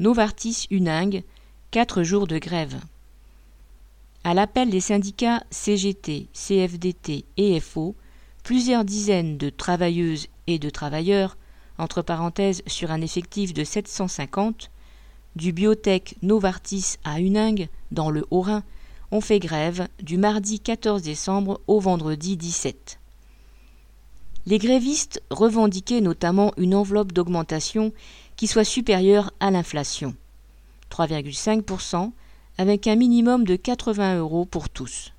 [0.00, 1.22] Novartis Uningue,
[1.70, 2.80] quatre jours de grève.
[4.24, 7.94] À l'appel des syndicats CGT, CFDT et FO,
[8.42, 11.36] plusieurs dizaines de travailleuses et de travailleurs,
[11.78, 14.72] entre parenthèses sur un effectif de 750,
[15.36, 18.64] du biotech Novartis à Uningue, dans le Haut-Rhin,
[19.12, 22.98] ont fait grève du mardi 14 décembre au vendredi 17.
[24.46, 27.92] Les grévistes revendiquaient notamment une enveloppe d'augmentation
[28.36, 30.14] qui soit supérieure à l'inflation,
[30.90, 32.12] 3,5%,
[32.58, 35.12] avec un minimum de 80 euros pour tous.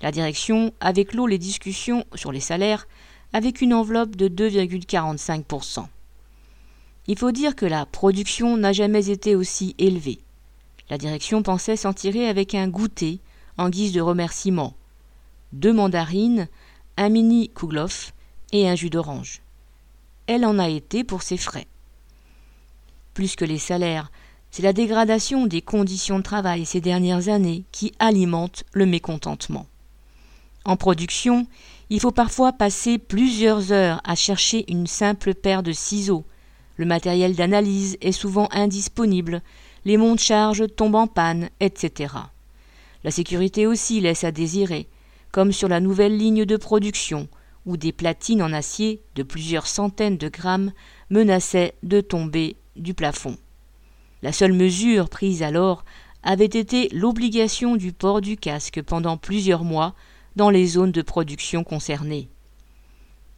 [0.00, 2.86] La direction avait clos les discussions sur les salaires
[3.32, 5.86] avec une enveloppe de 2,45%.
[7.06, 10.18] Il faut dire que la production n'a jamais été aussi élevée.
[10.90, 13.20] La direction pensait s'en tirer avec un goûter
[13.58, 14.74] en guise de remerciement.
[15.52, 16.48] Deux mandarines,
[16.96, 18.12] un mini kouglof
[18.52, 19.40] et un jus d'orange.
[20.26, 21.66] Elle en a été pour ses frais.
[23.14, 24.10] Plus que les salaires,
[24.50, 29.66] c'est la dégradation des conditions de travail ces dernières années qui alimente le mécontentement.
[30.64, 31.46] En production,
[31.90, 36.24] il faut parfois passer plusieurs heures à chercher une simple paire de ciseaux.
[36.76, 39.42] Le matériel d'analyse est souvent indisponible,
[39.84, 42.14] les montes-charges tombent en panne, etc.
[43.04, 44.86] La sécurité aussi laisse à désirer,
[45.32, 47.28] comme sur la nouvelle ligne de production,
[47.66, 50.72] où des platines en acier de plusieurs centaines de grammes
[51.10, 53.36] menaçaient de tomber du plafond.
[54.22, 55.84] La seule mesure prise alors
[56.22, 59.94] avait été l'obligation du port du casque pendant plusieurs mois
[60.36, 62.28] dans les zones de production concernées.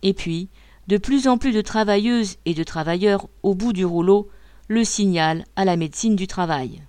[0.02, 0.48] Et puis,
[0.86, 4.28] de plus en plus de travailleuses et de travailleurs au bout du rouleau
[4.68, 6.82] le signal à la médecine du travail.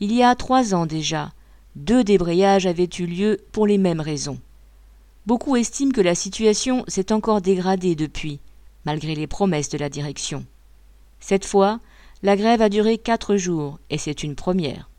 [0.00, 1.32] Il y a trois ans déjà,
[1.76, 4.38] deux débrayages avaient eu lieu pour les mêmes raisons.
[5.26, 8.40] Beaucoup estiment que la situation s'est encore dégradée depuis,
[8.84, 10.44] malgré les promesses de la direction.
[11.26, 11.80] Cette fois,
[12.22, 14.90] la grève a duré quatre jours, et c'est une première.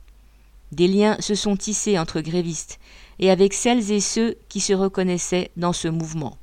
[0.71, 2.79] Des liens se sont tissés entre grévistes
[3.19, 6.35] et avec celles et ceux qui se reconnaissaient dans ce mouvement.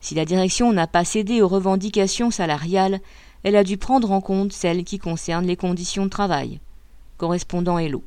[0.00, 2.98] Si la direction n'a pas cédé aux revendications salariales,
[3.44, 6.58] elle a dû prendre en compte celles qui concernent les conditions de travail.
[7.16, 8.02] Correspondant Hello.